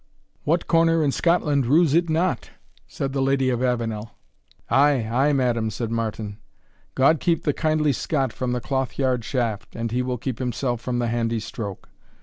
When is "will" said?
10.01-10.17